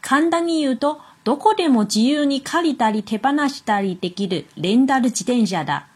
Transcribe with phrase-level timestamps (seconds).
[0.00, 5.88] 簡単に言うと、どこでも自由に借りたり手放したりできるレンタル自転車だ。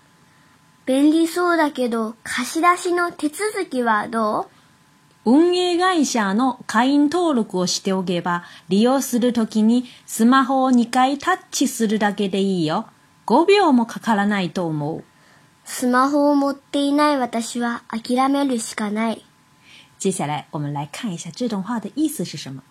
[0.86, 4.46] 便利そうだけど、貸し出しの手続きはどう
[5.30, 12.86] 運営会社の会員登録をしておけば、利用するときにスマホを2回タッチするだけでいいよ。
[13.26, 15.04] 5秒もかからないと思う。
[15.64, 19.24] スマホを持っていない私は諦めるしかない。
[19.98, 22.62] 接下来我们来看一下这段话的意思是什么。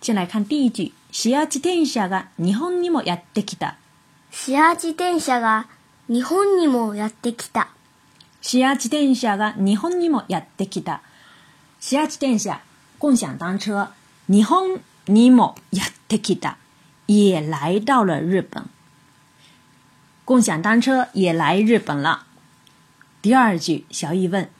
[0.00, 3.78] 先来看第一句，シア自転車が日本にもやってきた。
[4.30, 5.66] シア自転車が
[6.08, 7.70] 日本にもやってきた。
[8.42, 11.00] シア自転車が日本にもやってきた。
[11.80, 12.60] シア自転車、
[13.00, 13.88] 共享单车，
[14.28, 16.58] 日本にもやってきた，
[17.08, 18.68] 也来到了日本。
[20.24, 22.24] 共享单车也来日本了。
[23.20, 24.50] 第二句，小雨问：“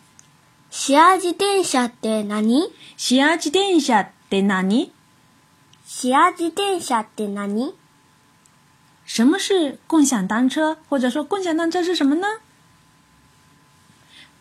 [0.71, 4.91] シア自転車って何？”“シア自転車って何
[5.89, 7.75] ？”“シア自転車って何？”
[9.07, 10.77] 什么是共享单车？
[10.89, 12.27] 或者说共享单车是什么呢？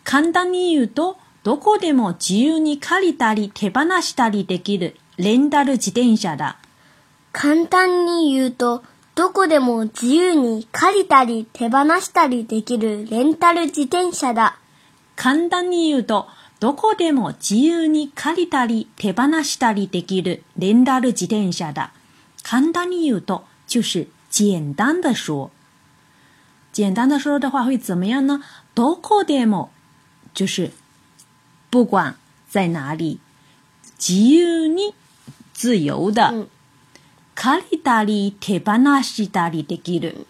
[0.06, 6.58] 簡単に言うと、どこでも自由に借りたり手放したりできるレンタル自転車だ。
[7.32, 8.84] 簡単に言うと。
[9.16, 14.57] どこでも自由に借りたり手放したりできるレンタル自転車だ。
[15.16, 16.25] 簡単に言うと、
[16.59, 21.91] どこでも自由に借りたり手放したりできるレンタル自転車だ。
[22.41, 25.51] 簡単に言うと、就是简单的说。
[26.72, 28.41] 简单的说的话会怎么样呢？
[28.74, 29.69] どこでも
[30.34, 30.72] 就是
[31.69, 32.16] 不管
[32.50, 33.19] 在哪里，
[34.00, 34.95] 自由に
[35.56, 36.31] 自由的。
[36.31, 36.47] 嗯
[37.36, 40.26] 卡里た里手放纳西た里的きる。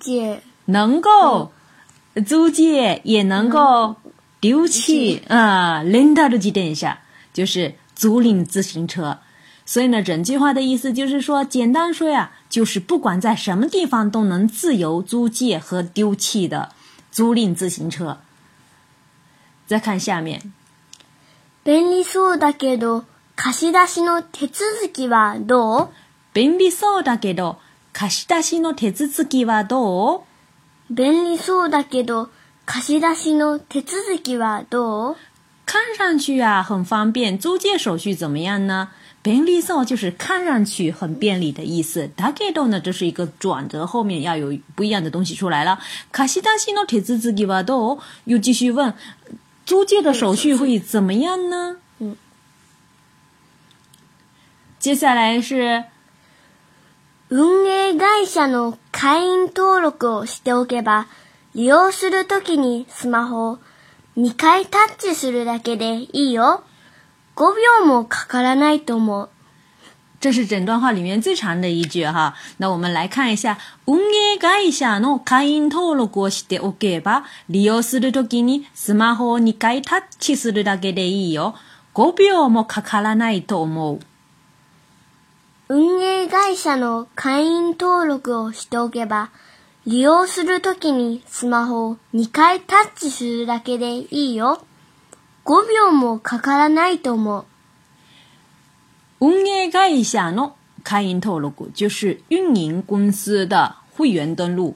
[0.00, 1.52] 借能够
[2.26, 3.96] 租借，也能够
[4.40, 5.82] 丢弃啊。
[5.82, 7.00] 领到的几点一下，
[7.32, 9.18] 就是租赁自行车。
[9.64, 16.70] 所以呢，整句话的意思就是说，简单说呀，就是不管在什么地方都能自由租借和丢弃的
[17.10, 18.18] 租赁自行车。
[19.66, 20.52] 再看下面。
[21.64, 23.04] 便利そうだけど。
[23.36, 25.88] 貸し出しの手続きはどう
[26.34, 27.58] 便利そうだけど、
[27.92, 30.18] 貸し出しの手続きはど
[30.90, 32.28] う便利そうだけど、
[32.66, 35.16] 貸し出しの手続きはどう
[35.66, 37.38] 看上去啊，很方便。
[37.38, 38.88] 租借手续怎么样呢？
[39.22, 42.08] 便利そう就是看上去很便利的意思。
[42.16, 45.78] だけど呢，这是一个转折，后面要有不一样的东西出来了。
[46.12, 48.00] 貸し出しの手続きはどう？
[48.24, 48.92] 又继续问，
[49.64, 51.78] 租借的手续会怎么样呢？
[54.82, 55.84] 接下来是
[57.28, 61.06] 運営会社の会員登録をしておけば、
[61.54, 63.58] 利用するときにスマホを
[64.16, 66.64] 2回タッチするだけでいいよ。
[67.36, 67.44] 5
[67.82, 69.28] 秒もかからないと思う。
[70.20, 72.34] 这是整段话里面最长的一句哈。
[72.58, 81.54] 那我们来看一下，運営会社の会員登録をしておけば、利用するときにスマホを2回タッチするだけでいいよ。
[81.94, 84.00] 5秒もかからないと思う。
[85.74, 89.30] 運営会社の会員登録をしておけば、
[89.86, 94.60] 利用するときにスマホを2回タッチするだけでいいよ。
[95.46, 97.44] 5秒もかからないと思う。
[99.22, 104.74] 運営会社の会員登録就是運营公司的会员登录。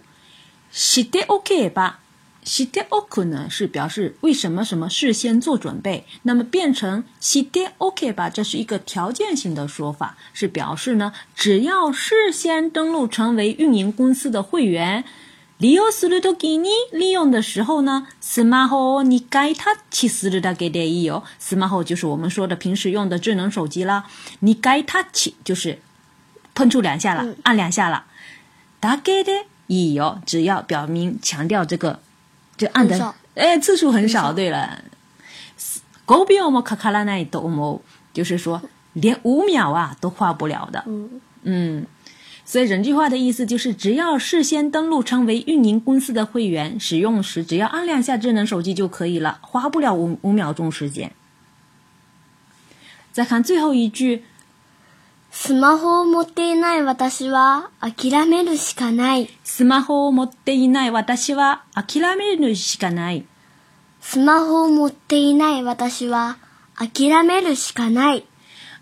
[0.72, 1.98] しておけば
[2.46, 15.02] シテオク呢是表示为什么什么事先做准备，那么变成シテ o k 吧，这是一个条件性的说法，是表示呢，只要事先登录成为运营公司的会员，
[15.58, 24.04] リオスルトギニ利用的时候呢，スマホ你ガタチスルダゲでいいよ，スマホ就是我们说的平时用的智能手机啦，
[24.38, 25.80] 你ガタチ就是
[26.54, 28.04] 碰触两下了，按两下了，
[28.80, 32.05] ダゲでいいよ，只要表明强调这个。
[32.56, 34.82] 这按的哎次数很少，对了，
[36.06, 36.62] 够秒么？
[36.62, 37.80] 卡卡拉奈都么？
[38.14, 38.62] 就是说
[38.94, 40.82] 连五秒啊都花不了的。
[41.44, 41.86] 嗯，
[42.46, 51.12] 所以整句话的意思就是，只要事先登录成为运营公司的会员，使用时只要按两下智能手机就可以了，花不了五五秒钟时间。
[53.12, 54.24] 再看最后一句。
[55.38, 59.28] スマホを持っていない私は諦めるしかない。
[59.44, 63.24] スマホを持っていない私は諦めるしかない。
[64.00, 66.38] スマホを持っていない私は
[66.76, 68.24] 諦めるしかない。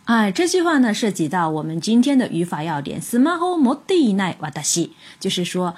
[0.06, 3.03] 哎，这句话呢涉及到我们今天的语法要点。
[3.03, 5.75] スマホを持っていない私，就是说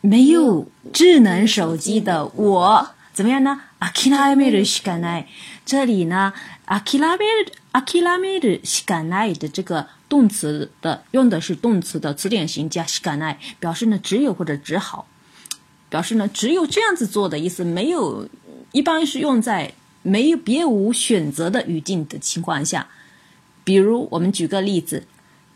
[0.00, 3.60] 没有智能手机的我，怎么样呢？
[3.80, 5.24] 諦めるしかない。
[5.66, 6.32] 这里呢，
[6.66, 15.08] 諦める、諦めるしかない的这个动词的用的是动词的词典型加しかない，表示呢只有或者只好，
[15.90, 17.64] 表示呢只有这样子做的意思。
[17.64, 18.28] 没有，
[18.70, 22.86] 一般是用在没有别无选择的语境的情况下。
[23.64, 25.08] 比如，我们举个例子：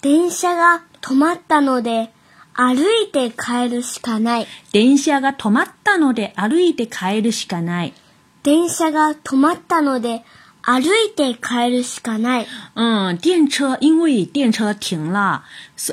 [0.03, 2.09] 電車が止まったので
[2.53, 4.47] 歩いて帰るしかない。
[4.73, 7.93] 電車が止まったので歩いて帰るしかない。
[8.43, 10.25] 電車が止まったので。
[10.71, 12.47] 歩いて帰るしかない。
[12.75, 15.43] うん、電車、因为電車停了，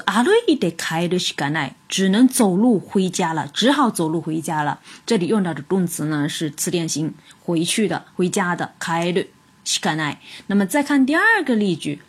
[0.03, 4.79] 歩いて帰るしかない，只能走路回家了，只好走路回家了。
[5.05, 7.13] 这里用到的动词呢是词典型，
[7.45, 8.73] 回去的、回家的。
[8.77, 9.27] 帰る
[9.65, 10.17] しかない。
[10.47, 12.01] 那么再看第二个例句，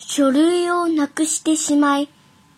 [0.00, 2.08] 書類をなくしてしまい。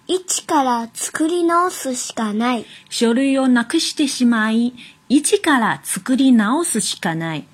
[0.06, 2.64] 一から作り直すしかない。
[2.88, 4.72] 書類をなくしてしまい、
[5.10, 7.44] 一から作り直すしかない。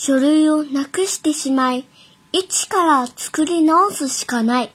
[0.00, 1.84] 書類をなくしてしまい、
[2.32, 4.72] 一から作り直すしかない。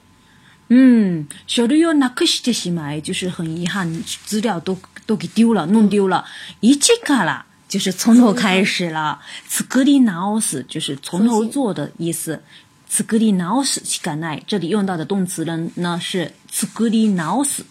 [0.68, 4.76] 嗯，書類をなくしてしまい，就是很遗憾，资料都
[5.06, 6.26] 都给丢了，弄丢了。
[6.60, 9.18] 一から就是从头开始了。
[9.48, 12.42] 作り直す就是从头做的意思。
[12.86, 14.42] 作り直すしかない。
[14.46, 17.64] 这里用到的动词呢呢是作り直す。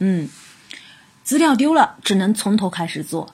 [0.00, 0.28] 嗯，
[1.22, 3.28] 资料丢了，只能从头开始做。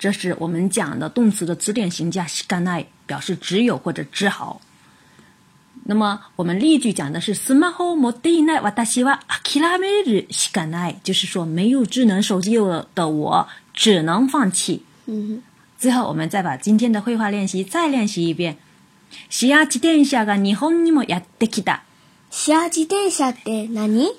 [0.00, 4.62] 这是我们讲的动词的词典形加干奈，表示只有或者只好。
[5.84, 12.56] 那么我们例句讲的是スマホ持っていない私は諦めるしかない，就是说没有智能手机
[12.94, 14.84] 的我只能放弃。
[15.04, 15.42] 嗯。
[15.78, 18.56] 最后我们再把今天的绘画练习再练习一遍。
[19.30, 21.82] シア自転車が日本にもやってきた。
[22.30, 24.14] シア自転車って何？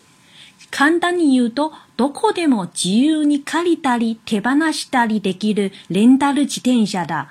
[0.70, 7.30] 簡単に言うと、どこでも自由に借りたり手放したりできるレンタル自転車だ。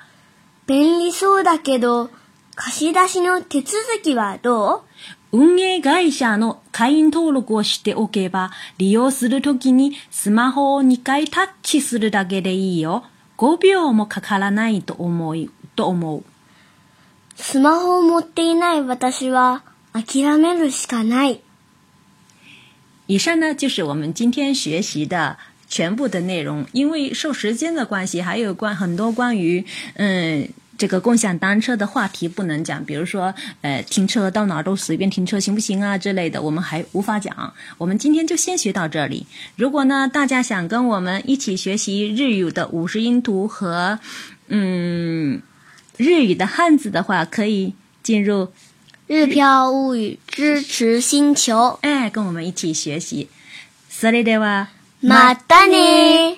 [0.67, 2.09] 便利そうだけど、
[2.55, 4.81] 貸し出しの手続きはどう
[5.37, 13.05] 運営会社の会員登録をしておけば、利用するときにスマホを2回タッチするだけでいいよ。
[13.37, 16.23] 5秒もかからないと思い、と思う。
[17.35, 21.41] スマホを持っていない私は諦めるしかない。
[23.11, 25.37] 以上呢就是我们今天学习的
[25.67, 26.65] 全部的内容。
[26.71, 29.65] 因为受时间的关系，还有关很多关于
[29.95, 37.53] 嗯这个共享单车的话题不能讲，比如说呃停车到哪儿都随便停车行不行啊之类的，我们还无法讲。
[37.77, 39.27] 我们今天就先学到这里。
[39.57, 43.99] 如果呢大家想跟我们一起学习日语的五十音图和
[44.47, 45.41] 嗯
[45.97, 48.47] 日语的汉字的话，可以进入。
[49.13, 53.27] 日飘物语支持星球，哎，跟我们一起学习
[53.91, 54.39] ，Saturday
[55.01, 56.37] 马丹尼。